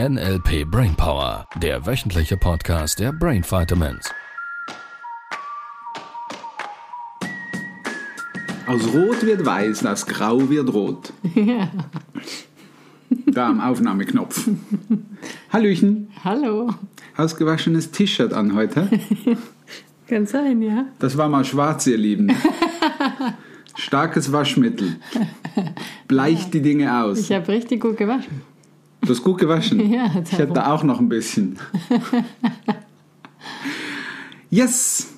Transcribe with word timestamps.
NLP 0.00 0.68
Brainpower, 0.68 1.46
der 1.62 1.86
wöchentliche 1.86 2.36
Podcast 2.36 2.98
der 2.98 3.12
Brain 3.12 3.44
Vitamins. 3.44 4.10
Aus 8.66 8.92
Rot 8.92 9.24
wird 9.24 9.46
Weiß, 9.46 9.86
aus 9.86 10.04
Grau 10.04 10.50
wird 10.50 10.74
Rot. 10.74 11.12
Ja. 11.36 11.70
Da 13.26 13.46
am 13.46 13.60
Aufnahmeknopf. 13.60 14.48
Hallöchen. 15.52 16.10
Hallo. 16.24 16.74
Ausgewaschenes 17.16 17.92
T-Shirt 17.92 18.32
an 18.32 18.56
heute. 18.56 18.90
Kann 20.08 20.26
sein, 20.26 20.60
ja. 20.60 20.86
Das 20.98 21.16
war 21.16 21.28
mal 21.28 21.44
schwarz, 21.44 21.86
ihr 21.86 21.98
Lieben. 21.98 22.32
Starkes 23.76 24.32
Waschmittel. 24.32 24.96
Bleicht 26.08 26.52
die 26.52 26.62
Dinge 26.62 27.00
aus. 27.00 27.20
Ich 27.20 27.30
habe 27.30 27.46
richtig 27.46 27.80
gut 27.80 27.96
gewaschen. 27.96 28.53
Du 29.04 29.10
hast 29.10 29.22
gut 29.22 29.38
gewaschen. 29.38 29.80
Ja, 29.90 30.10
ich 30.22 30.32
hätte 30.32 30.54
da 30.54 30.72
auch 30.72 30.82
noch 30.82 30.98
ein 30.98 31.08
bisschen. 31.08 31.58
Yes! 34.50 35.12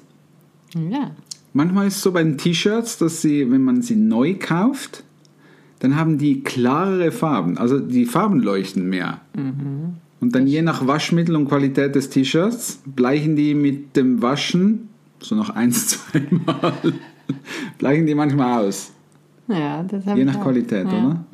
Ja. 0.74 1.12
Manchmal 1.52 1.86
ist 1.86 1.96
es 1.96 2.02
so 2.02 2.12
bei 2.12 2.22
den 2.22 2.36
T-Shirts, 2.36 2.98
dass 2.98 3.22
sie, 3.22 3.50
wenn 3.50 3.62
man 3.62 3.82
sie 3.82 3.96
neu 3.96 4.34
kauft, 4.38 5.04
dann 5.78 5.96
haben 5.96 6.18
die 6.18 6.42
klarere 6.42 7.12
Farben. 7.12 7.58
Also 7.58 7.78
die 7.78 8.06
Farben 8.06 8.40
leuchten 8.40 8.88
mehr. 8.88 9.20
Und 10.20 10.34
dann 10.34 10.46
je 10.46 10.62
nach 10.62 10.86
Waschmittel 10.86 11.36
und 11.36 11.48
Qualität 11.48 11.94
des 11.94 12.10
T-Shirts 12.10 12.82
bleichen 12.86 13.36
die 13.36 13.54
mit 13.54 13.96
dem 13.96 14.22
Waschen, 14.22 14.88
so 15.20 15.34
noch 15.34 15.50
eins, 15.50 15.88
zweimal, 16.10 16.74
bleichen 17.78 18.06
die 18.06 18.14
manchmal 18.14 18.64
aus. 18.64 18.92
Ja, 19.48 19.82
das 19.82 20.06
habe 20.06 20.18
Je 20.18 20.24
nach. 20.24 20.40
Qualität, 20.40 20.86
ja. 20.90 21.06
oder? 21.06 21.24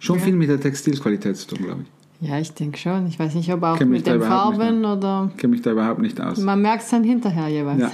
Schon 0.00 0.18
viel 0.18 0.34
mit 0.34 0.48
der 0.48 0.60
Textilqualität 0.60 1.36
zu 1.36 1.48
tun, 1.54 1.64
glaube 1.64 1.82
ich. 1.82 2.28
Ja, 2.28 2.38
ich 2.38 2.52
denke 2.52 2.76
schon. 2.76 3.06
Ich 3.06 3.18
weiß 3.18 3.34
nicht, 3.34 3.50
ob 3.52 3.62
auch 3.62 3.80
mit 3.80 4.06
den 4.06 4.20
Farben 4.20 4.84
oder. 4.84 5.30
Ich 5.32 5.38
kenne 5.38 5.52
mich 5.52 5.62
da 5.62 5.72
überhaupt 5.72 6.00
nicht 6.00 6.20
aus. 6.20 6.38
Man 6.38 6.60
merkt 6.60 6.82
es 6.82 6.90
dann 6.90 7.02
hinterher 7.04 7.48
jeweils. 7.48 7.80
Ja. 7.80 7.92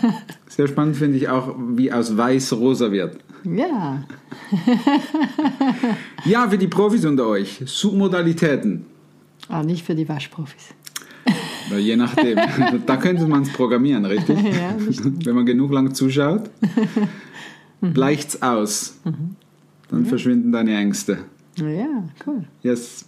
Sehr 0.48 0.68
spannend 0.68 0.96
finde 0.96 1.18
ich 1.18 1.28
auch, 1.28 1.54
wie 1.74 1.92
aus 1.92 2.16
weiß 2.16 2.54
rosa 2.54 2.90
wird. 2.92 3.18
Ja. 3.44 4.04
Ja, 6.24 6.48
für 6.48 6.58
die 6.58 6.66
Profis 6.66 7.04
unter 7.04 7.26
euch, 7.28 7.62
Submodalitäten. 7.64 8.84
Aber 9.48 9.64
nicht 9.64 9.84
für 9.84 9.94
die 9.94 10.08
Waschprofis. 10.08 10.74
Na, 11.70 11.76
Je 11.76 11.96
nachdem. 11.96 12.38
da 12.86 12.96
könnte 12.96 13.26
man 13.26 13.42
es 13.42 13.52
programmieren, 13.52 14.04
richtig? 14.04 14.36
Ja, 14.42 14.74
Wenn 15.24 15.34
man 15.34 15.46
genug 15.46 15.72
lang 15.72 15.94
zuschaut, 15.94 16.50
bleicht's 17.80 18.42
aus. 18.42 18.98
Dann 19.88 20.06
verschwinden 20.06 20.50
deine 20.50 20.76
Ängste. 20.76 21.18
Ja, 21.56 22.04
cool. 22.26 22.44
Yes. 22.62 23.06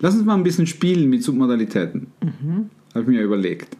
Lass 0.00 0.14
uns 0.14 0.24
mal 0.24 0.34
ein 0.34 0.42
bisschen 0.42 0.66
spielen 0.66 1.08
mit 1.10 1.22
Submodalitäten. 1.22 2.08
Habe 2.94 3.02
ich 3.02 3.08
mir 3.08 3.22
überlegt. 3.22 3.76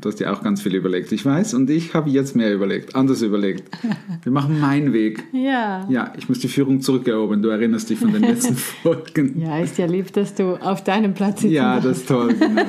Du 0.00 0.08
hast 0.08 0.18
dir 0.18 0.32
auch 0.32 0.42
ganz 0.42 0.60
viel 0.60 0.74
überlegt, 0.74 1.12
ich 1.12 1.24
weiß. 1.24 1.54
Und 1.54 1.70
ich 1.70 1.94
habe 1.94 2.10
jetzt 2.10 2.34
mehr 2.34 2.52
überlegt, 2.52 2.96
anders 2.96 3.22
überlegt. 3.22 3.70
Wir 4.22 4.32
machen 4.32 4.58
meinen 4.60 4.92
Weg. 4.92 5.22
Ja. 5.32 5.86
Ja, 5.88 6.12
ich 6.16 6.28
muss 6.28 6.40
die 6.40 6.48
Führung 6.48 6.80
zurückerobern. 6.80 7.42
Du 7.42 7.48
erinnerst 7.48 7.88
dich 7.90 7.98
von 7.98 8.12
den 8.12 8.22
letzten 8.22 8.56
Folgen. 8.82 9.40
Ja, 9.40 9.60
ist 9.60 9.78
ja 9.78 9.86
lieb, 9.86 10.12
dass 10.12 10.34
du 10.34 10.56
auf 10.56 10.82
deinem 10.82 11.14
Platz 11.14 11.42
sitzt. 11.42 11.52
Ja, 11.52 11.78
das 11.78 11.98
ist 11.98 12.08
toll. 12.08 12.34
Genau. 12.34 12.62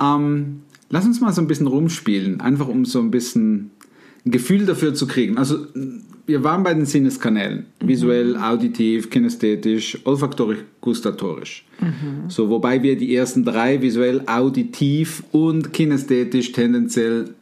ähm, 0.16 0.60
lass 0.90 1.06
uns 1.06 1.20
mal 1.20 1.32
so 1.32 1.40
ein 1.40 1.48
bisschen 1.48 1.66
rumspielen, 1.66 2.40
einfach 2.40 2.68
um 2.68 2.84
so 2.84 3.00
ein 3.00 3.10
bisschen 3.10 3.72
ein 4.24 4.30
Gefühl 4.30 4.66
dafür 4.66 4.94
zu 4.94 5.06
kriegen. 5.06 5.38
Also 5.38 5.66
wir 6.26 6.44
waren 6.44 6.62
bei 6.62 6.74
den 6.74 6.84
Sinneskanälen, 6.84 7.66
visuell, 7.80 8.36
auditiv, 8.36 9.08
kinästhetisch, 9.10 9.98
olfaktorisch, 10.04 10.58
gustatorisch. 10.80 11.64
So, 12.28 12.50
wobei 12.50 12.82
wir 12.82 12.96
die 12.96 13.14
ersten 13.14 13.44
drei 13.44 13.80
visuell, 13.80 14.22
auditiv 14.26 15.22
und 15.32 15.72
kinästhetisch 15.72 16.52
tendenziell 16.52 17.34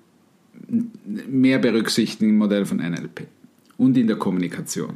mehr 1.29 1.59
berücksichtigen 1.59 2.31
im 2.31 2.39
Modell 2.39 2.65
von 2.65 2.79
NLP 2.79 3.27
und 3.77 3.97
in 3.97 4.07
der 4.07 4.17
Kommunikation. 4.17 4.95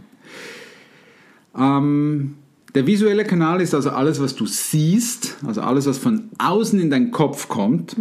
Ähm, 1.56 2.34
der 2.74 2.86
visuelle 2.86 3.24
Kanal 3.24 3.60
ist 3.60 3.74
also 3.74 3.90
alles, 3.90 4.20
was 4.20 4.36
du 4.36 4.46
siehst, 4.46 5.36
also 5.44 5.60
alles, 5.62 5.86
was 5.86 5.98
von 5.98 6.28
außen 6.38 6.78
in 6.78 6.90
deinen 6.90 7.10
Kopf 7.10 7.48
kommt. 7.48 7.96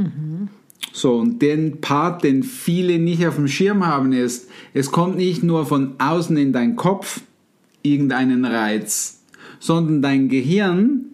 So, 0.91 1.15
und 1.17 1.41
den 1.41 1.81
Part, 1.81 2.23
den 2.23 2.43
viele 2.43 2.99
nicht 2.99 3.25
auf 3.25 3.35
dem 3.35 3.47
Schirm 3.47 3.85
haben, 3.85 4.11
ist, 4.13 4.49
es 4.73 4.91
kommt 4.91 5.17
nicht 5.17 5.43
nur 5.43 5.65
von 5.65 5.95
außen 5.99 6.35
in 6.37 6.51
deinen 6.51 6.75
Kopf 6.75 7.21
irgendeinen 7.83 8.45
Reiz, 8.45 9.23
sondern 9.59 10.01
dein 10.01 10.29
Gehirn 10.29 11.05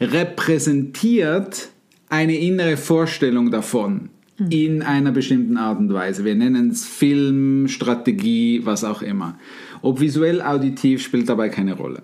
repräsentiert 0.00 1.68
eine 2.08 2.38
innere 2.38 2.76
Vorstellung 2.76 3.50
davon 3.50 4.10
in 4.50 4.82
einer 4.82 5.10
bestimmten 5.10 5.56
Art 5.56 5.78
und 5.80 5.92
Weise. 5.92 6.24
Wir 6.24 6.36
nennen 6.36 6.70
es 6.70 6.86
Film, 6.86 7.66
Strategie, 7.66 8.60
was 8.64 8.84
auch 8.84 9.02
immer. 9.02 9.38
Ob 9.82 10.00
visuell, 10.00 10.40
auditiv 10.40 11.02
spielt 11.02 11.28
dabei 11.28 11.48
keine 11.48 11.74
Rolle. 11.74 12.02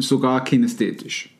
Sogar 0.00 0.44
kinästhetisch. 0.44 1.30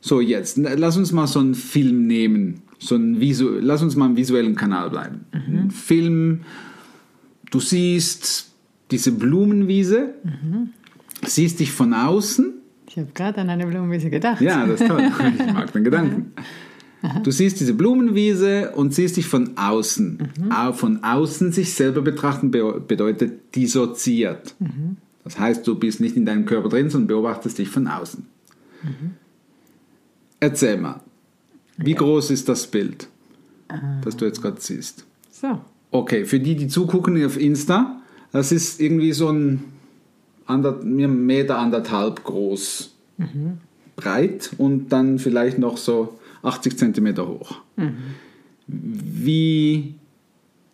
So, 0.00 0.20
jetzt, 0.20 0.58
lass 0.58 0.96
uns 0.96 1.12
mal 1.12 1.26
so 1.26 1.40
einen 1.40 1.54
Film 1.54 2.06
nehmen. 2.06 2.62
So 2.78 2.94
einen 2.94 3.20
Visu 3.20 3.58
lass 3.60 3.82
uns 3.82 3.96
mal 3.96 4.06
im 4.06 4.16
visuellen 4.16 4.54
Kanal 4.54 4.90
bleiben. 4.90 5.24
Ein 5.32 5.70
Film, 5.70 6.40
du 7.50 7.60
siehst 7.60 8.50
diese 8.90 9.12
Blumenwiese, 9.12 10.14
siehst 11.24 11.60
dich 11.60 11.72
von 11.72 11.92
außen. 11.94 12.52
Ich 12.88 12.96
habe 12.98 13.08
gerade 13.14 13.40
an 13.40 13.50
eine 13.50 13.66
Blumenwiese 13.66 14.10
gedacht. 14.10 14.40
Ja, 14.40 14.66
das 14.66 14.80
ist 14.80 14.88
toll. 14.88 15.02
Ich 15.38 15.52
mag 15.52 15.72
den 15.72 15.84
Gedanken. 15.84 16.32
Du 17.22 17.30
siehst 17.30 17.60
diese 17.60 17.74
Blumenwiese 17.74 18.72
und 18.74 18.92
siehst 18.94 19.16
dich 19.16 19.26
von 19.26 19.56
außen. 19.56 20.18
Au- 20.50 20.72
Von 20.72 21.04
außen 21.04 21.52
sich 21.52 21.74
selber 21.74 22.02
betrachten 22.02 22.50
be- 22.50 22.80
bedeutet 22.80 23.54
dissoziiert. 23.54 24.54
Das 25.24 25.38
heißt, 25.38 25.66
du 25.66 25.74
bist 25.78 26.00
nicht 26.00 26.16
in 26.16 26.24
deinem 26.26 26.46
Körper 26.46 26.68
drin, 26.68 26.90
sondern 26.90 27.08
beobachtest 27.08 27.58
dich 27.58 27.68
von 27.68 27.86
außen. 27.86 28.26
Erzähl 30.40 30.76
mal, 30.78 31.00
wie 31.76 31.94
groß 31.94 32.30
ist 32.30 32.48
das 32.48 32.66
Bild, 32.66 33.08
das 34.02 34.16
du 34.16 34.24
jetzt 34.24 34.42
gerade 34.42 34.60
siehst? 34.60 35.04
So. 35.30 35.60
Okay, 35.90 36.24
für 36.24 36.40
die, 36.40 36.56
die 36.56 36.68
zugucken 36.68 37.24
auf 37.24 37.38
Insta, 37.38 38.00
das 38.32 38.52
ist 38.52 38.80
irgendwie 38.80 39.12
so 39.12 39.30
ein 39.30 39.64
ander, 40.46 40.72
Meter 40.82 41.58
anderthalb 41.58 42.24
groß, 42.24 42.94
breit 43.96 44.50
und 44.58 44.88
dann 44.90 45.18
vielleicht 45.18 45.58
noch 45.58 45.76
so 45.76 46.18
80 46.42 46.78
Zentimeter 46.78 47.26
hoch. 47.26 47.60
Wie 48.66 49.94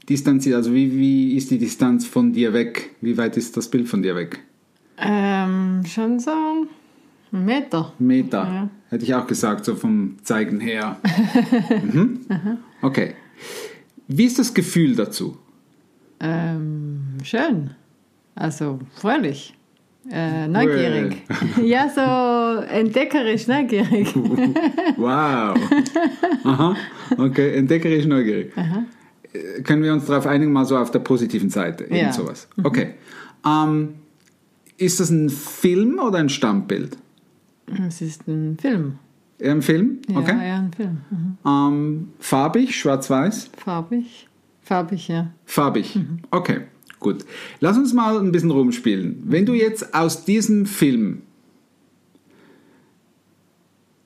distanziert, 0.09 0.57
also 0.57 0.75
wie, 0.75 0.93
wie 0.93 1.37
ist 1.37 1.51
die 1.51 1.59
Distanz 1.59 2.07
von 2.07 2.33
dir 2.33 2.53
weg? 2.53 2.91
Wie 3.01 3.17
weit 3.17 3.37
ist 3.37 3.57
das 3.57 3.69
Bild 3.69 3.89
von 3.89 4.03
dir 4.03 4.17
weg? 4.17 4.41
Ähm, 4.99 5.83
schon 5.87 6.19
so 6.21 6.31
ein 7.33 7.45
Meter. 7.45 7.93
Meter, 7.99 8.39
Ja. 8.45 8.69
hätte 8.91 9.05
ich 9.05 9.15
auch 9.15 9.27
gesagt, 9.27 9.65
so 9.65 9.75
vom 9.75 10.17
Zeigen 10.23 10.61
her. 10.61 10.97
mhm. 11.83 12.21
Okay. 12.83 13.15
Wie 14.09 14.25
ist 14.25 14.39
das 14.39 14.53
Gefühl 14.53 14.95
dazu? 14.97 15.39
Ähm, 16.21 17.01
schön. 17.23 17.71
Also 18.35 18.79
fröhlich. 18.95 19.55
Äh, 20.11 20.49
neugierig. 20.49 21.23
ja, 21.63 21.89
so 21.89 22.65
entdeckerisch 22.67 23.47
neugierig. 23.47 24.13
Wow. 24.97 25.57
Aha. 26.45 26.77
Okay, 27.17 27.55
entdeckerisch 27.57 28.05
neugierig. 28.07 28.53
Äh, 29.33 29.63
Können 29.63 29.83
wir 29.83 29.93
uns 29.93 30.07
darauf 30.07 30.27
einigen, 30.27 30.53
mal 30.53 30.65
so 30.65 30.77
auf 30.77 30.91
der 30.91 30.99
positiven 31.01 31.51
Seite? 31.51 31.85
Irgend 31.85 31.99
Ja. 32.03 32.13
sowas. 32.13 32.49
Okay. 32.63 32.95
Ähm, 33.47 33.95
ist 34.77 34.99
das 35.01 35.11
ein 35.11 35.29
Film 35.31 35.99
oder 36.01 36.19
ein 36.19 36.29
Stammbild? 36.29 36.97
Es 37.87 38.01
ist 38.01 38.27
ein 38.29 38.57
Film. 38.59 38.99
Ein 39.43 39.63
Film? 39.63 39.99
Ja, 40.09 40.19
Okay. 40.19 40.49
ja, 40.49 40.59
ein 40.59 40.73
Film. 40.73 40.99
Mhm. 41.11 41.39
Ähm, 41.47 42.09
farbig, 42.19 42.77
schwarz-weiß? 42.79 43.51
Farbig. 43.57 44.29
Farbig, 44.63 45.09
ja. 45.09 45.33
Farbig. 45.45 45.99
Okay, 46.31 46.61
gut. 47.01 47.25
Lass 47.61 47.77
uns 47.77 47.93
mal 47.93 48.19
ein 48.19 48.31
bisschen 48.31 48.51
rumspielen. 48.53 49.23
Wenn 49.25 49.45
du 49.45 49.55
jetzt 49.55 49.95
aus 49.95 50.25
diesem 50.25 50.67
Film 50.67 51.23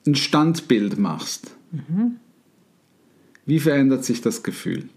ein 0.07 0.15
Standbild 0.15 0.97
machst, 0.97 1.55
wie 3.45 3.59
verändert 3.59 4.03
sich 4.05 4.21
das 4.21 4.41
Gefühl? 4.41 4.89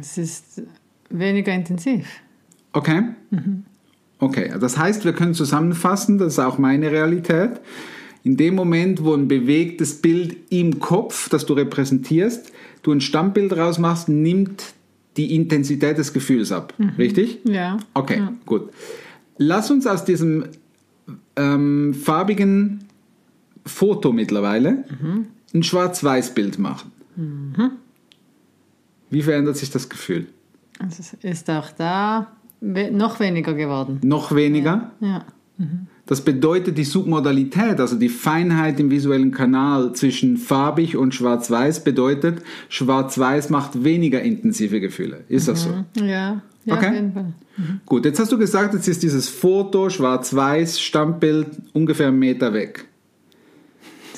Es 0.00 0.16
ist 0.16 0.62
weniger 1.10 1.52
intensiv. 1.52 2.06
Okay? 2.72 3.02
Okay, 4.20 4.52
das 4.60 4.76
heißt, 4.78 5.04
wir 5.04 5.12
können 5.14 5.34
zusammenfassen, 5.34 6.18
das 6.18 6.34
ist 6.34 6.38
auch 6.38 6.58
meine 6.58 6.90
Realität. 6.90 7.52
In 8.22 8.36
dem 8.36 8.54
Moment, 8.54 9.02
wo 9.02 9.14
ein 9.14 9.28
bewegtes 9.28 10.02
Bild 10.02 10.36
im 10.50 10.78
Kopf, 10.78 11.30
das 11.30 11.46
du 11.46 11.54
repräsentierst, 11.54 12.52
du 12.82 12.92
ein 12.92 13.00
Stammbild 13.00 13.56
rausmachst, 13.56 14.10
nimmt 14.10 14.74
die 15.16 15.34
Intensität 15.34 15.96
des 15.96 16.12
Gefühls 16.12 16.52
ab. 16.52 16.74
Richtig? 16.98 17.40
Ja. 17.44 17.78
Okay, 17.94 18.18
Ja. 18.18 18.32
gut. 18.46 18.70
Lass 19.38 19.70
uns 19.70 19.86
aus 19.86 20.04
diesem 20.04 20.44
ähm, 21.36 21.94
farbigen 21.94 22.84
Foto 23.64 24.12
mittlerweile 24.12 24.84
ein 25.54 25.62
Schwarz-Weiß-Bild 25.62 26.58
machen. 26.58 26.92
Wie 29.08 29.22
verändert 29.22 29.56
sich 29.56 29.70
das 29.70 29.88
Gefühl? 29.88 30.26
Also 30.78 30.96
es 31.00 31.14
ist 31.24 31.50
auch 31.50 31.70
da 31.72 32.30
we 32.60 32.90
noch 32.90 33.20
weniger 33.20 33.54
geworden. 33.54 34.00
Noch 34.02 34.34
weniger? 34.34 34.92
Ja. 35.00 35.24
Das 36.06 36.22
bedeutet, 36.22 36.76
die 36.78 36.84
Submodalität, 36.84 37.78
also 37.80 37.96
die 37.96 38.08
Feinheit 38.08 38.80
im 38.80 38.90
visuellen 38.90 39.30
Kanal 39.30 39.92
zwischen 39.92 40.38
farbig 40.38 40.96
und 40.96 41.14
schwarz-weiß, 41.14 41.84
bedeutet, 41.84 42.42
schwarz-weiß 42.68 43.50
macht 43.50 43.84
weniger 43.84 44.20
intensive 44.22 44.80
Gefühle. 44.80 45.24
Ist 45.28 45.48
das 45.48 45.62
so? 45.62 45.70
Ja, 45.96 46.04
ja 46.04 46.42
Okay. 46.66 46.88
auf 46.88 46.94
jeden 46.94 47.12
Fall. 47.12 47.32
Gut, 47.86 48.04
jetzt 48.06 48.18
hast 48.18 48.32
du 48.32 48.38
gesagt, 48.38 48.74
jetzt 48.74 48.88
ist 48.88 49.02
dieses 49.02 49.28
Foto, 49.28 49.88
schwarz-weiß, 49.90 50.80
Standbild 50.80 51.46
ungefähr 51.72 52.08
einen 52.08 52.18
Meter 52.18 52.52
weg. 52.52 52.86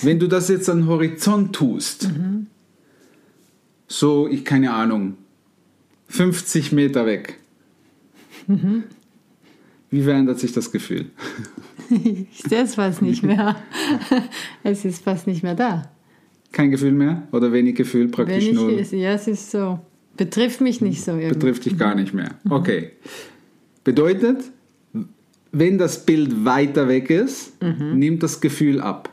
Wenn 0.00 0.18
du 0.18 0.28
das 0.28 0.48
jetzt 0.48 0.68
an 0.70 0.78
den 0.80 0.88
Horizont 0.88 1.52
tust, 1.54 2.10
so, 3.86 4.28
ich 4.28 4.44
keine 4.44 4.72
Ahnung, 4.72 5.16
50 6.08 6.72
Meter 6.72 7.04
weg, 7.06 7.38
wie 9.90 10.02
verändert 10.02 10.38
sich 10.38 10.52
das 10.52 10.70
Gefühl? 10.72 11.06
Ich 11.90 12.42
sehe 12.48 12.62
es 12.62 12.74
fast 12.76 13.02
nicht 13.02 13.22
mehr. 13.22 13.56
es 14.62 14.84
ist 14.84 15.04
fast 15.04 15.26
nicht 15.26 15.42
mehr 15.42 15.54
da. 15.54 15.90
Kein 16.52 16.70
Gefühl 16.70 16.92
mehr 16.92 17.26
oder 17.32 17.52
wenig 17.52 17.74
Gefühl, 17.76 18.08
praktisch 18.08 18.48
ich, 18.48 18.52
null? 18.54 18.74
es- 18.78 18.92
ja, 18.92 19.12
es 19.12 19.26
ist 19.28 19.50
so. 19.50 19.78
Betrifft 20.16 20.60
mich 20.60 20.80
nicht 20.80 21.02
so 21.02 21.12
irgendwie. 21.12 21.28
Betrifft 21.34 21.64
dich 21.64 21.78
gar 21.78 21.94
nicht 21.94 22.12
mehr. 22.14 22.32
Okay. 22.48 22.90
Bedeutet, 23.84 24.38
wenn 25.50 25.78
das 25.78 26.04
Bild 26.04 26.44
weiter 26.44 26.88
weg 26.88 27.08
ist, 27.10 27.52
nimmt 27.62 28.22
das 28.22 28.40
Gefühl 28.40 28.80
ab. 28.80 29.10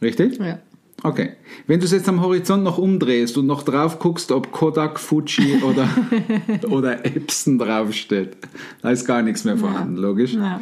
Richtig? 0.00 0.38
Ja. 0.38 0.60
Okay. 1.02 1.30
Wenn 1.66 1.78
du 1.78 1.86
es 1.86 1.92
jetzt 1.92 2.08
am 2.08 2.20
Horizont 2.22 2.64
noch 2.64 2.78
umdrehst 2.78 3.36
und 3.36 3.46
noch 3.46 3.62
drauf 3.62 3.98
guckst, 3.98 4.32
ob 4.32 4.50
Kodak, 4.50 4.98
Fuji 4.98 5.62
oder, 5.62 5.88
oder 6.70 7.04
Epson 7.04 7.58
draufsteht, 7.58 8.36
da 8.82 8.90
ist 8.90 9.04
gar 9.04 9.22
nichts 9.22 9.44
mehr 9.44 9.56
vorhanden, 9.56 9.96
logisch. 9.96 10.34
Ja. 10.34 10.60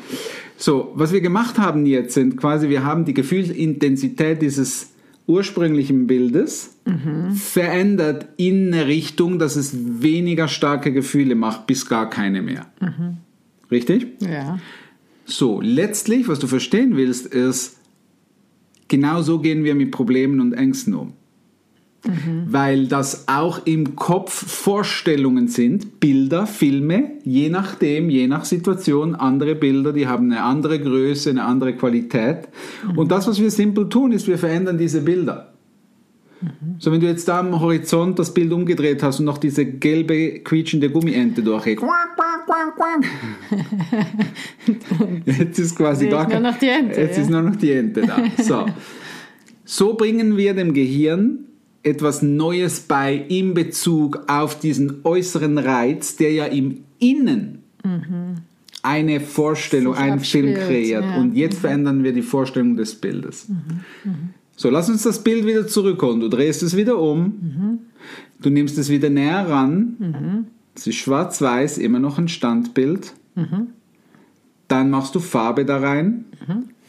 So, 0.57 0.93
was 0.95 1.13
wir 1.13 1.21
gemacht 1.21 1.59
haben 1.59 1.87
jetzt 1.87 2.15
sind 2.15 2.37
quasi, 2.37 2.69
wir 2.69 2.85
haben 2.85 3.05
die 3.05 3.15
Gefühlsintensität 3.15 4.43
dieses 4.43 4.91
ursprünglichen 5.27 6.07
Bildes 6.07 6.77
verändert 7.35 8.27
in 8.37 8.75
eine 8.75 8.87
Richtung, 8.87 9.39
dass 9.39 9.57
es 9.57 9.75
weniger 9.75 10.49
starke 10.49 10.93
Gefühle 10.93 11.35
macht, 11.35 11.67
bis 11.67 11.89
gar 11.89 12.11
keine 12.11 12.43
mehr. 12.43 12.67
Richtig? 13.71 14.07
ja. 14.21 14.59
So, 15.27 15.63
letztlich, 15.63 16.29
was 16.29 16.39
du 16.39 16.47
verstehen 16.47 16.97
willst, 16.97 17.27
ist, 17.27 17.79
genau 18.95 19.23
so 19.23 19.41
gehen 19.41 19.65
wir 19.65 19.75
mit 19.75 19.91
Problemen 19.91 20.41
und 20.41 20.53
Ängsten 20.53 20.95
um. 20.95 21.15
Weil 22.47 22.87
das 22.87 23.27
auch 23.29 23.67
im 23.67 23.97
Kopf 23.97 24.33
Vorstellungen 24.33 25.49
sind, 25.49 25.99
Bilder, 25.99 26.47
Filme, 26.47 27.13
je 27.25 27.49
nachdem, 27.49 28.09
je 28.09 28.29
nach 28.29 28.45
Situation, 28.45 29.17
andere 29.17 29.55
Bilder, 29.57 29.93
die 29.93 30.07
haben 30.07 30.31
eine 30.31 30.43
andere 30.43 30.79
Größe, 30.79 31.31
eine 31.31 31.45
andere 31.45 31.75
Qualität. 31.75 32.49
Und 32.95 33.11
das, 33.11 33.27
was 33.27 33.41
wir 33.41 33.51
simpel 33.51 33.89
tun, 33.89 34.13
ist, 34.13 34.29
wir 34.29 34.39
verändern 34.39 34.79
diese 34.79 35.01
Bilder. 35.01 35.54
So, 36.79 36.91
wenn 36.93 37.01
du 37.01 37.07
jetzt 37.07 37.29
da 37.29 37.41
am 37.41 37.61
Horizont 37.61 38.19
das 38.19 38.33
Bild 38.35 38.53
umgedreht 38.53 39.03
hast 39.03 39.21
und 39.21 39.27
noch 39.27 39.39
diese 39.39 39.65
gelbe, 39.65 40.41
quietschende 40.41 40.91
Gummiente 40.91 41.43
quack. 41.43 43.05
Jetzt 45.27 45.59
ist 45.59 45.77
quasi 45.77 46.09
gar 46.09 46.25
nur 46.25 46.33
kein- 46.33 46.43
noch 46.43 46.59
die 46.59 46.69
Ente, 46.69 47.01
Jetzt 47.01 47.17
ja. 47.17 47.23
ist 47.23 47.31
nur 47.31 47.43
noch 47.43 47.57
die 47.57 47.73
Ente 47.73 48.03
da. 48.03 48.17
So. 48.43 48.67
so 49.65 49.95
bringen 49.95 50.37
wir 50.37 50.55
dem 50.55 50.75
Gehirn 50.75 51.39
etwas 51.83 52.23
Neues 52.23 52.81
bei 52.81 53.15
in 53.15 53.55
Bezug 53.55 54.25
auf 54.27 54.59
diesen 54.59 55.01
äußeren 55.05 55.59
Reiz, 55.59 56.17
der 56.17 56.33
ja 56.33 56.47
im 56.47 56.85
Innen 56.99 57.63
eine 58.83 59.21
Vorstellung, 59.21 59.95
einen 59.95 60.21
Film 60.21 60.55
kreiert. 60.55 61.05
ja. 61.05 61.17
Und 61.17 61.35
jetzt 61.37 61.59
verändern 61.59 62.03
wir 62.05 62.13
die 62.13 62.23
Vorstellung 62.23 62.77
des 62.77 62.95
Bildes. 62.95 63.47
So, 64.57 64.71
lass 64.71 64.89
uns 64.89 65.03
das 65.03 65.23
Bild 65.23 65.47
wieder 65.47 65.67
zurückholen. 65.67 66.21
Du 66.21 66.29
drehst 66.29 66.63
es 66.63 66.77
wieder 66.77 66.99
um. 66.99 67.81
Du 68.41 68.51
nimmst 68.51 68.79
es 68.79 68.89
wieder 68.89 69.11
näher 69.11 69.49
ran. 69.49 70.47
Es 70.75 70.87
ist 70.87 70.97
schwarz-weiß, 70.97 71.79
immer 71.79 71.99
noch 71.99 72.19
ein 72.19 72.29
Standbild. 72.29 73.15
Dann 74.69 74.91
machst 74.91 75.15
du 75.15 75.21
Farbe 75.21 75.65
da 75.65 75.79
rein. 75.79 76.25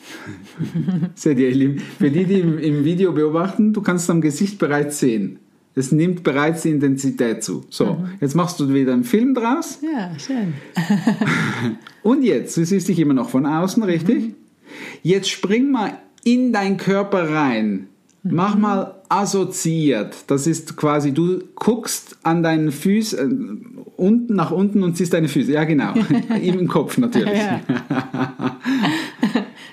Seht 1.15 1.39
ihr, 1.39 1.49
ihr 1.49 1.55
Lieben, 1.55 1.79
für 1.79 2.11
die, 2.11 2.25
die 2.25 2.39
im, 2.39 2.59
im 2.59 2.83
Video 2.83 3.11
beobachten, 3.11 3.73
du 3.73 3.81
kannst 3.81 4.09
am 4.09 4.21
Gesicht 4.21 4.59
bereits 4.59 4.99
sehen. 4.99 5.39
Es 5.73 5.91
nimmt 5.91 6.23
bereits 6.23 6.61
die 6.61 6.69
Intensität 6.69 7.43
zu. 7.43 7.65
So, 7.69 8.05
jetzt 8.21 8.35
machst 8.35 8.59
du 8.59 8.73
wieder 8.73 8.93
einen 8.93 9.03
Film 9.03 9.33
draus. 9.33 9.79
Ja, 9.81 10.17
schön. 10.17 10.53
Und 12.03 12.23
jetzt, 12.23 12.55
du 12.55 12.65
siehst 12.65 12.87
dich 12.87 12.99
immer 12.99 13.13
noch 13.13 13.29
von 13.29 13.45
außen, 13.45 13.83
richtig? 13.83 14.35
Jetzt 15.03 15.29
spring 15.29 15.71
mal 15.71 15.97
in 16.25 16.51
deinen 16.51 16.75
Körper 16.75 17.29
rein. 17.29 17.87
Mach 18.23 18.57
mal 18.57 18.95
assoziiert. 19.07 20.15
Das 20.27 20.47
ist 20.47 20.75
quasi, 20.75 21.13
du 21.13 21.43
guckst 21.53 22.17
an 22.23 22.41
deinen 22.41 22.71
Füßen, 22.71 23.19
äh, 23.19 23.29
unten 23.95 24.35
nach 24.35 24.49
unten 24.49 24.81
und 24.83 24.97
siehst 24.97 25.13
deine 25.13 25.27
Füße. 25.27 25.51
Ja, 25.51 25.63
genau. 25.63 25.93
Im 26.41 26.67
Kopf 26.67 26.97
natürlich. 26.97 27.39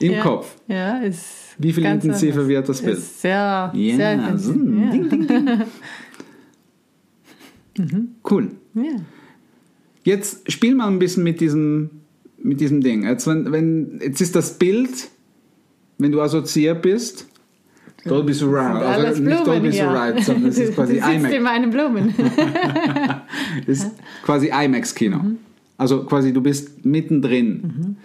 Im 0.00 0.12
ja. 0.12 0.22
Kopf. 0.22 0.54
Ja, 0.68 0.98
ist 0.98 1.54
Wie 1.58 1.72
viel 1.72 1.86
intensiver 1.86 2.46
wird 2.46 2.68
das 2.68 2.82
Bild? 2.82 3.00
Sehr, 3.00 3.72
Ja, 3.74 3.96
sehr 3.96 4.12
intensiv. 4.12 4.46
so, 4.46 4.52
ding, 4.52 5.08
ding, 5.08 5.26
ding. 5.26 5.48
Cool. 8.28 8.50
Ja. 8.74 8.96
Jetzt 10.04 10.52
spiel 10.52 10.74
mal 10.74 10.88
ein 10.88 10.98
bisschen 10.98 11.22
mit 11.22 11.40
diesem, 11.40 12.02
mit 12.36 12.60
diesem 12.60 12.82
Ding. 12.82 13.04
Jetzt, 13.04 13.26
wenn, 13.26 13.50
wenn, 13.50 13.98
jetzt 14.02 14.20
ist 14.20 14.36
das 14.36 14.58
Bild, 14.58 15.08
wenn 16.02 16.12
du 16.12 16.20
assoziiert 16.20 16.82
bist, 16.82 17.26
Dolby 18.04 18.32
Surround. 18.32 18.82
Also 18.82 19.22
nicht 19.22 19.46
Dolby 19.46 19.70
hier. 19.70 19.84
Surround, 19.84 20.24
sondern 20.24 20.50
es 20.50 20.58
ist 20.58 20.74
quasi 20.74 20.96
IMAX. 20.96 21.34
in 21.34 21.42
meinen 21.42 21.70
Blumen. 21.70 22.14
Ist 23.66 23.92
quasi 24.24 24.50
IMAX-Kino. 24.52 25.20
Also 25.78 26.04
quasi 26.04 26.32
du 26.32 26.40
bist 26.40 26.84
mittendrin. 26.84 27.96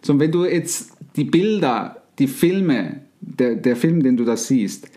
So, 0.00 0.14
und 0.14 0.20
wenn 0.20 0.32
du 0.32 0.44
jetzt 0.44 0.92
die 1.16 1.24
Bilder, 1.24 2.02
die 2.18 2.28
Filme, 2.28 3.00
der, 3.20 3.56
der 3.56 3.76
Film, 3.76 4.02
den 4.02 4.16
du 4.16 4.24
da 4.24 4.36
siehst, 4.36 4.88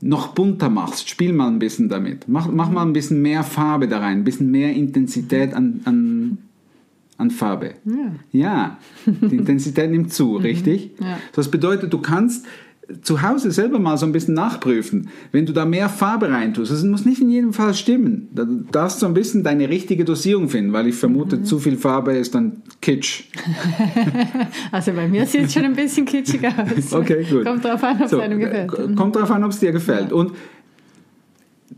noch 0.00 0.28
bunter 0.28 0.70
machst, 0.70 1.08
spiel 1.08 1.32
mal 1.32 1.48
ein 1.48 1.58
bisschen 1.58 1.88
damit. 1.88 2.28
Mach, 2.28 2.48
mach 2.50 2.70
mal 2.70 2.82
ein 2.82 2.92
bisschen 2.92 3.20
mehr 3.20 3.42
Farbe 3.42 3.88
da 3.88 3.98
rein, 3.98 4.18
ein 4.18 4.24
bisschen 4.24 4.50
mehr 4.50 4.72
Intensität 4.72 5.54
an, 5.54 5.80
an, 5.84 6.17
an 7.18 7.30
Farbe. 7.30 7.74
Ja, 8.32 8.78
die 9.06 9.36
Intensität 9.36 9.90
nimmt 9.90 10.12
zu, 10.12 10.36
richtig? 10.38 10.92
Ja. 11.00 11.18
Das 11.34 11.50
bedeutet, 11.50 11.92
du 11.92 11.98
kannst 11.98 12.46
zu 13.02 13.20
Hause 13.20 13.50
selber 13.50 13.78
mal 13.78 13.98
so 13.98 14.06
ein 14.06 14.12
bisschen 14.12 14.32
nachprüfen. 14.32 15.10
Wenn 15.30 15.44
du 15.44 15.52
da 15.52 15.66
mehr 15.66 15.90
Farbe 15.90 16.30
reintust, 16.30 16.72
das 16.72 16.82
muss 16.84 17.04
nicht 17.04 17.20
in 17.20 17.28
jedem 17.28 17.52
Fall 17.52 17.74
stimmen. 17.74 18.28
Da 18.32 18.46
darfst 18.72 18.96
du 18.96 19.00
so 19.00 19.06
ein 19.06 19.12
bisschen 19.12 19.44
deine 19.44 19.68
richtige 19.68 20.06
Dosierung 20.06 20.48
finden, 20.48 20.72
weil 20.72 20.86
ich 20.86 20.94
vermute, 20.94 21.42
zu 21.42 21.58
viel 21.58 21.76
Farbe 21.76 22.14
ist 22.16 22.34
dann 22.34 22.62
Kitsch. 22.80 23.24
Also 24.72 24.92
bei 24.92 25.06
mir 25.08 25.26
sieht 25.26 25.44
es 25.46 25.52
schon 25.54 25.64
ein 25.64 25.74
bisschen 25.74 26.06
kitschig 26.06 26.40
aus. 26.46 26.92
Okay, 26.92 27.26
gut. 27.28 27.44
Kommt 27.44 27.64
drauf 27.64 27.82
an, 27.82 27.96
ob 27.98 28.04
es 28.04 28.10
So, 28.10 28.20
einem 28.20 28.38
gefällt. 28.38 28.96
Kommt 28.96 29.16
drauf 29.16 29.30
an, 29.30 29.44
ob 29.44 29.50
es 29.50 29.58
dir 29.60 29.72
gefällt. 29.72 30.12
Und 30.12 30.32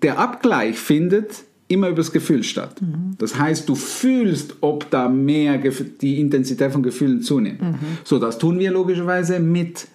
der 0.02 0.18
Abgleich 0.18 0.78
findet 0.78 1.44
immer 1.70 1.88
über 1.88 1.96
das 1.98 2.12
Gefühl 2.12 2.42
statt. 2.42 2.80
Mhm. 2.82 3.14
Das 3.18 3.38
heißt, 3.38 3.68
du 3.68 3.74
fühlst, 3.74 4.56
ob 4.60 4.90
da 4.90 5.08
mehr 5.08 5.62
Gef- 5.62 5.98
die 6.00 6.20
Intensität 6.20 6.72
von 6.72 6.82
Gefühlen 6.82 7.22
zunimmt. 7.22 7.62
Mhm. 7.62 7.74
So, 8.04 8.18
das 8.18 8.38
tun 8.38 8.58
wir 8.58 8.70
logischerweise 8.72 9.40
mit 9.40 9.86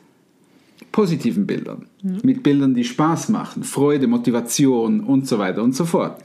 positiven 0.91 1.46
Bildern, 1.46 1.86
Mhm. 2.03 2.20
mit 2.24 2.44
Bildern, 2.44 2.74
die 2.74 2.84
Spaß 2.86 3.29
machen, 3.29 3.63
Freude, 3.63 4.08
Motivation 4.08 5.01
und 5.01 5.27
so 5.27 5.38
weiter 5.39 5.62
und 5.63 5.75
so 5.75 5.86
fort. 5.86 6.17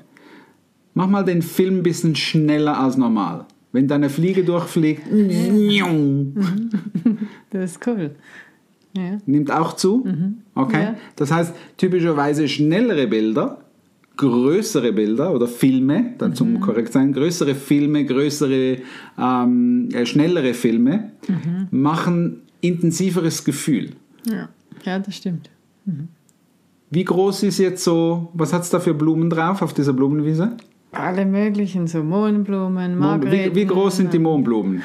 Mach 0.95 1.09
mal 1.09 1.25
den 1.25 1.43
Film 1.43 1.79
ein 1.79 1.83
bisschen 1.83 2.15
schneller 2.17 2.79
als 2.79 2.97
normal. 2.97 3.47
Wenn 3.73 3.87
da 3.89 3.95
eine 3.97 4.11
Fliege 4.11 4.43
durchfliegt, 4.45 5.03
Das 7.51 7.73
ist 7.73 7.87
cool. 7.87 8.11
Ja. 8.97 9.19
nimmt 9.27 9.53
auch 9.53 9.75
zu. 9.77 10.05
Okay. 10.57 10.83
Ja. 10.83 10.95
Das 11.15 11.31
heißt, 11.31 11.55
typischerweise 11.77 12.49
schnellere 12.49 13.07
Bilder, 13.07 13.59
größere 14.21 14.93
Bilder 14.93 15.33
oder 15.33 15.49
Filme, 15.49 16.15
dann 16.19 16.35
zum 16.35 16.61
korrekt 16.61 16.93
sein, 16.93 17.15
größere 17.15 17.55
Filme, 17.55 18.05
größere, 18.05 18.77
ähm, 19.19 19.89
äh, 19.95 20.05
schnellere 20.05 20.53
Filme 20.53 21.13
machen 21.71 22.43
intensiveres 22.61 23.45
Gefühl. 23.45 23.93
Ja. 24.31 24.51
ja, 24.85 24.99
das 24.99 25.17
stimmt. 25.17 25.49
Wie 26.91 27.05
groß 27.05 27.45
ist 27.45 27.59
jetzt 27.59 27.83
so, 27.83 28.29
was 28.35 28.53
hat 28.53 28.63
es 28.63 28.71
da 28.71 28.79
für 28.79 28.93
Blumen 28.93 29.31
drauf 29.31 29.63
auf 29.63 29.73
dieser 29.73 29.95
Blumenwiese? 29.95 30.55
Alle 30.93 31.25
möglichen, 31.25 31.87
so 31.87 32.03
Mohnblumen, 32.03 32.97
Wie, 32.97 32.99
Margret. 33.01 33.55
wie 33.55 33.65
groß 33.65 33.99
sind 33.99 34.13
die 34.13 34.19
Mohnblumen? 34.19 34.83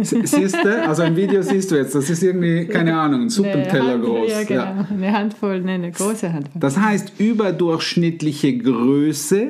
Sie- 0.00 0.26
siehst 0.26 0.56
du? 0.64 0.88
Also 0.88 1.02
im 1.02 1.16
Video 1.16 1.42
siehst 1.42 1.70
du 1.70 1.76
jetzt, 1.76 1.94
das 1.94 2.08
ist 2.08 2.22
irgendwie, 2.22 2.64
keine 2.66 2.98
Ahnung, 2.98 3.22
ein 3.22 3.28
Suppenteller 3.28 3.98
groß. 3.98 4.30
Ja, 4.30 4.42
genau. 4.44 4.86
Eine 4.90 5.12
Handvoll, 5.12 5.60
nee, 5.60 5.72
eine 5.72 5.90
große 5.92 6.32
Handvoll. 6.32 6.58
Das 6.60 6.78
heißt, 6.78 7.20
überdurchschnittliche 7.20 8.56
Größe 8.56 9.48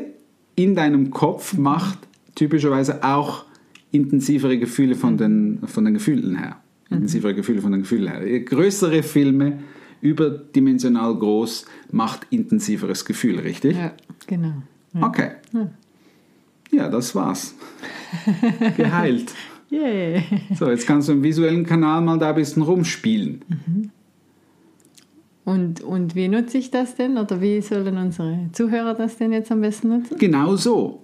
in 0.57 0.75
deinem 0.75 1.11
Kopf 1.11 1.57
macht 1.57 1.99
typischerweise 2.35 3.05
auch 3.05 3.45
intensivere 3.93 4.59
Gefühle 4.59 4.97
von 4.97 5.17
den, 5.17 5.61
von 5.65 5.85
den 5.85 5.95
Gefühlen 5.95 6.37
her. 6.37 6.57
Intensivere 6.91 7.35
Gefühle 7.35 7.61
von 7.63 7.71
den 7.71 7.83
Gefühlen 7.83 8.09
her. 8.09 8.41
Größere 8.41 9.03
Filme, 9.05 9.61
überdimensional 10.01 11.15
groß, 11.15 11.67
macht 11.93 12.27
intensiveres 12.31 13.05
Gefühl, 13.05 13.39
richtig? 13.39 13.77
Ja, 13.77 13.93
genau. 14.27 14.55
Okay. 15.01 15.31
Ja, 16.71 16.89
das 16.89 17.15
war's. 17.15 17.55
Geheilt. 18.77 19.33
Yay. 19.71 20.23
So, 20.55 20.71
jetzt 20.71 20.87
kannst 20.87 21.09
du 21.09 21.13
im 21.13 21.23
visuellen 21.23 21.65
Kanal 21.65 22.01
mal 22.01 22.19
da 22.19 22.31
ein 22.31 22.35
bisschen 22.35 22.63
rumspielen. 22.63 23.43
Und, 25.45 25.83
und 25.83 26.15
wie 26.15 26.29
nutze 26.29 26.59
ich 26.59 26.71
das 26.71 26.95
denn? 26.95 27.19
Oder 27.19 27.41
wie 27.41 27.61
sollen 27.61 27.97
unsere 27.97 28.51
Zuhörer 28.53 28.95
das 28.95 29.17
denn 29.17 29.33
jetzt 29.33 29.51
am 29.51 29.61
besten 29.61 29.89
nutzen? 29.89 30.17
Genau 30.19 30.57
so. 30.57 31.03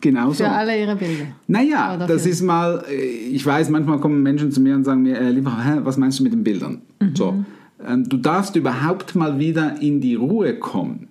Genau 0.00 0.30
so. 0.30 0.44
Für 0.44 0.50
alle 0.50 0.80
ihre 0.80 0.96
Bilder. 0.96 1.26
Naja, 1.46 1.96
das 1.96 2.26
ist 2.26 2.42
mal, 2.42 2.84
äh, 2.88 2.94
ich 2.94 3.44
weiß, 3.44 3.70
manchmal 3.70 4.00
kommen 4.00 4.22
Menschen 4.22 4.50
zu 4.50 4.60
mir 4.60 4.74
und 4.74 4.84
sagen 4.84 5.02
mir, 5.02 5.18
äh, 5.18 5.30
lieber, 5.30 5.64
hä, 5.64 5.80
was 5.82 5.96
meinst 5.96 6.18
du 6.18 6.24
mit 6.24 6.32
den 6.32 6.42
Bildern? 6.42 6.82
So, 7.14 7.44
ähm, 7.86 8.08
du 8.08 8.16
darfst 8.16 8.56
überhaupt 8.56 9.14
mal 9.14 9.38
wieder 9.38 9.80
in 9.80 10.00
die 10.00 10.16
Ruhe 10.16 10.54
kommen 10.54 11.08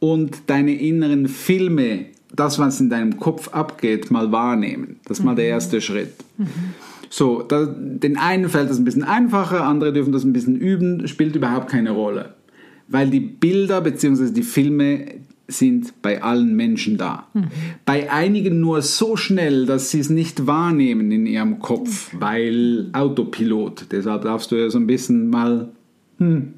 und 0.00 0.38
deine 0.48 0.74
inneren 0.74 1.28
Filme, 1.28 2.06
das, 2.34 2.58
was 2.58 2.80
in 2.80 2.90
deinem 2.90 3.18
Kopf 3.18 3.48
abgeht, 3.48 4.10
mal 4.10 4.32
wahrnehmen. 4.32 4.98
Das 5.06 5.18
ist 5.18 5.24
mal 5.24 5.34
der 5.34 5.46
erste 5.46 5.80
Schritt. 5.80 6.12
So, 7.10 7.42
da, 7.42 7.66
den 7.66 8.16
einen 8.16 8.48
fällt 8.48 8.70
das 8.70 8.78
ein 8.78 8.84
bisschen 8.84 9.04
einfacher, 9.04 9.64
andere 9.64 9.92
dürfen 9.92 10.12
das 10.12 10.24
ein 10.24 10.32
bisschen 10.32 10.56
üben, 10.56 11.06
spielt 11.08 11.36
überhaupt 11.36 11.68
keine 11.68 11.90
Rolle. 11.90 12.34
Weil 12.88 13.10
die 13.10 13.20
Bilder 13.20 13.80
bzw. 13.80 14.32
die 14.32 14.42
Filme 14.42 15.06
sind 15.48 16.00
bei 16.02 16.22
allen 16.22 16.54
Menschen 16.54 16.96
da. 16.96 17.26
Bei 17.84 18.10
einigen 18.10 18.60
nur 18.60 18.82
so 18.82 19.16
schnell, 19.16 19.66
dass 19.66 19.90
sie 19.90 19.98
es 19.98 20.08
nicht 20.08 20.46
wahrnehmen 20.46 21.10
in 21.10 21.26
ihrem 21.26 21.58
Kopf, 21.58 22.14
weil 22.18 22.88
Autopilot. 22.92 23.86
Deshalb 23.90 24.22
darfst 24.22 24.52
du 24.52 24.56
ja 24.56 24.70
so 24.70 24.78
ein 24.78 24.86
bisschen 24.86 25.28
mal 25.28 25.70
hm, 26.18 26.54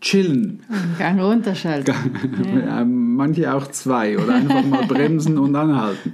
chillen. 0.00 0.60
Gang 0.98 1.20
runterschalten. 1.20 1.94
Ja, 2.66 2.84
Manche 2.84 3.54
auch 3.54 3.66
zwei 3.68 4.18
oder 4.18 4.34
einfach 4.34 4.64
mal 4.64 4.84
bremsen 4.88 5.38
und 5.38 5.56
anhalten. 5.56 6.12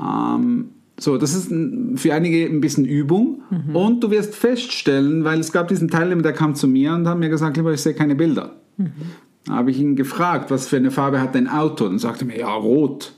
Ähm, 0.00 0.68
so, 0.98 1.18
das 1.18 1.34
ist 1.34 1.52
für 2.00 2.14
einige 2.14 2.46
ein 2.46 2.60
bisschen 2.60 2.84
Übung 2.86 3.42
und 3.74 4.02
du 4.02 4.10
wirst 4.10 4.34
feststellen, 4.34 5.24
weil 5.24 5.40
es 5.40 5.52
gab 5.52 5.68
diesen 5.68 5.88
Teilnehmer, 5.88 6.22
der 6.22 6.32
kam 6.32 6.54
zu 6.54 6.66
mir 6.66 6.94
und 6.94 7.06
hat 7.06 7.18
mir 7.18 7.28
gesagt, 7.28 7.56
lieber, 7.58 7.72
ich 7.72 7.82
sehe 7.82 7.92
keine 7.94 8.14
Bilder. 8.14 8.56
Da 9.44 9.54
habe 9.54 9.70
ich 9.70 9.78
ihn 9.78 9.94
gefragt, 9.94 10.50
was 10.50 10.68
für 10.68 10.76
eine 10.76 10.90
Farbe 10.90 11.20
hat 11.20 11.34
dein 11.34 11.48
Auto? 11.48 11.84
Und 11.84 11.98
sagte 11.98 12.24
mir, 12.24 12.38
ja, 12.38 12.52
rot. 12.52 13.12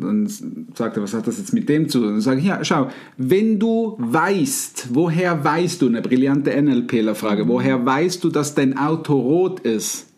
Dann 0.00 0.26
sagte 0.74 1.00
er, 1.00 1.02
was 1.02 1.14
hat 1.14 1.26
das 1.26 1.38
jetzt 1.38 1.52
mit 1.52 1.68
dem 1.68 1.88
zu 1.88 2.00
tun? 2.00 2.08
Dann 2.10 2.20
sage 2.20 2.40
ich, 2.40 2.46
ja, 2.46 2.62
schau, 2.64 2.88
wenn 3.16 3.58
du 3.58 3.96
weißt, 3.98 4.88
woher 4.92 5.42
weißt 5.42 5.82
du, 5.82 5.88
eine 5.88 6.02
brillante 6.02 6.50
NLPler-Frage, 6.60 7.48
woher 7.48 7.84
weißt 7.84 8.22
du, 8.22 8.30
dass 8.30 8.54
dein 8.54 8.76
Auto 8.76 9.18
rot 9.18 9.60
ist? 9.60 10.08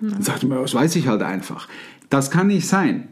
Dann 0.00 0.22
sagte 0.22 0.48
er 0.48 0.62
das 0.62 0.74
weiß 0.74 0.96
ich 0.96 1.08
halt 1.08 1.22
einfach. 1.22 1.68
Das 2.10 2.30
kann 2.30 2.46
nicht 2.48 2.66
sein. 2.66 3.08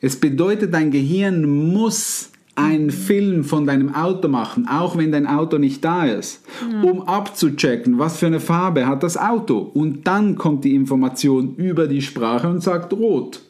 Es 0.00 0.16
bedeutet, 0.16 0.74
dein 0.74 0.90
Gehirn 0.90 1.72
muss 1.72 2.30
einen 2.54 2.90
Film 2.90 3.44
von 3.44 3.66
deinem 3.66 3.94
Auto 3.94 4.28
machen, 4.28 4.66
auch 4.68 4.96
wenn 4.96 5.12
dein 5.12 5.26
Auto 5.26 5.58
nicht 5.58 5.84
da 5.84 6.04
ist, 6.04 6.44
um 6.82 7.02
abzuchecken, 7.02 7.98
was 7.98 8.18
für 8.18 8.26
eine 8.26 8.40
Farbe 8.40 8.86
hat 8.86 9.02
das 9.02 9.16
Auto. 9.16 9.58
Und 9.58 10.06
dann 10.06 10.36
kommt 10.36 10.64
die 10.64 10.74
Information 10.74 11.54
über 11.54 11.86
die 11.86 12.02
Sprache 12.02 12.48
und 12.48 12.62
sagt 12.62 12.92
rot. 12.92 13.42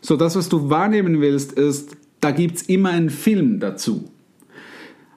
So, 0.00 0.16
das, 0.16 0.36
was 0.36 0.48
du 0.48 0.70
wahrnehmen 0.70 1.20
willst, 1.20 1.52
ist, 1.52 1.96
da 2.20 2.30
gibt 2.30 2.56
es 2.56 2.62
immer 2.62 2.90
einen 2.90 3.10
Film 3.10 3.60
dazu. 3.60 4.10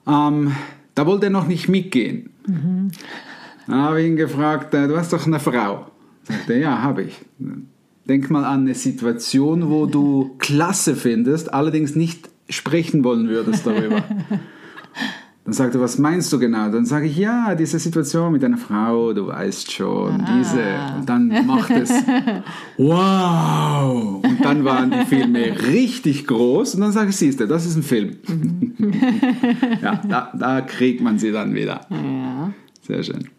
Ähm, 0.07 0.55
da 0.95 1.05
wollte 1.05 1.27
er 1.27 1.31
noch 1.31 1.47
nicht 1.47 1.69
mitgehen. 1.69 2.29
Dann 2.45 3.75
habe 3.75 4.01
ich 4.01 4.07
ihn 4.07 4.15
gefragt, 4.15 4.73
äh, 4.73 4.87
du 4.87 4.97
hast 4.97 5.13
doch 5.13 5.25
eine 5.25 5.39
Frau. 5.39 5.87
Sagte 6.23 6.57
ja, 6.57 6.81
habe 6.81 7.03
ich. 7.03 7.19
Denk 8.07 8.29
mal 8.29 8.43
an 8.43 8.61
eine 8.61 8.75
Situation, 8.75 9.69
wo 9.69 9.85
du 9.85 10.35
klasse 10.39 10.95
findest, 10.95 11.53
allerdings 11.53 11.95
nicht 11.95 12.29
sprechen 12.49 13.03
wollen 13.03 13.29
würdest 13.29 13.65
darüber. 13.65 14.03
Dann 15.43 15.53
sagt 15.53 15.73
er, 15.73 15.81
was 15.81 15.97
meinst 15.97 16.31
du 16.31 16.37
genau? 16.37 16.69
Dann 16.69 16.85
sage 16.85 17.07
ich, 17.07 17.17
ja, 17.17 17.55
diese 17.55 17.79
Situation 17.79 18.31
mit 18.31 18.43
einer 18.43 18.59
Frau, 18.59 19.11
du 19.11 19.25
weißt 19.27 19.71
schon, 19.71 20.23
diese. 20.37 20.61
Und 20.99 21.09
dann 21.09 21.47
macht 21.47 21.71
es, 21.71 21.89
wow! 22.77 24.23
Und 24.23 24.45
dann 24.45 24.63
waren 24.63 24.91
die 24.91 25.05
Filme 25.05 25.59
richtig 25.67 26.27
groß. 26.27 26.75
Und 26.75 26.81
dann 26.81 26.91
sage 26.91 27.09
ich, 27.09 27.15
siehst 27.15 27.39
du, 27.39 27.47
das 27.47 27.65
ist 27.65 27.75
ein 27.75 27.81
Film. 27.81 28.17
ja, 29.81 29.99
da, 30.07 30.31
da 30.37 30.61
kriegt 30.61 31.01
man 31.01 31.17
sie 31.17 31.31
dann 31.31 31.55
wieder. 31.55 31.81
Ja. 31.89 32.53
Sehr 32.83 33.01
schön. 33.01 33.29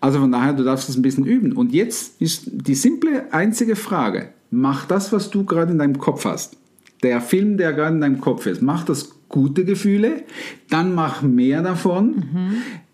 Also 0.00 0.20
von 0.20 0.32
daher, 0.32 0.54
du 0.54 0.64
darfst 0.64 0.88
das 0.88 0.96
ein 0.96 1.02
bisschen 1.02 1.26
üben. 1.26 1.52
Und 1.52 1.74
jetzt 1.74 2.20
ist 2.20 2.44
die 2.46 2.74
simple 2.74 3.32
einzige 3.32 3.76
Frage. 3.76 4.30
Mach 4.50 4.86
das, 4.86 5.12
was 5.12 5.28
du 5.28 5.44
gerade 5.44 5.72
in 5.72 5.78
deinem 5.78 5.98
Kopf 5.98 6.24
hast. 6.24 6.56
Der 7.02 7.20
Film, 7.20 7.58
der 7.58 7.74
gerade 7.74 7.94
in 7.94 8.00
deinem 8.00 8.20
Kopf 8.22 8.46
ist, 8.46 8.62
macht 8.62 8.88
das 8.88 9.15
gute 9.28 9.64
Gefühle, 9.64 10.24
dann 10.70 10.94
mach 10.94 11.22
mehr 11.22 11.62
davon. 11.62 12.24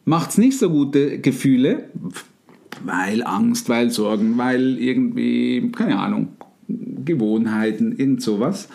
Macht's 0.05 0.39
nicht 0.39 0.59
so 0.59 0.71
gute 0.71 1.19
Gefühle, 1.19 1.85
weil 2.85 3.23
Angst, 3.23 3.69
weil 3.69 3.91
Sorgen, 3.91 4.37
weil 4.39 4.79
irgendwie, 4.79 5.71
keine 5.71 5.99
Ahnung, 5.99 6.29
Gewohnheiten, 7.05 7.93
irgend 7.97 8.23
sowas, 8.23 8.69